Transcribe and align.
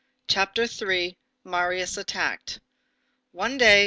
CHAPTER 0.27 0.63
III—MARIUS 0.63 1.95
ATTACKED 1.95 2.59
One 3.33 3.59
day, 3.59 3.77
M. 3.79 3.79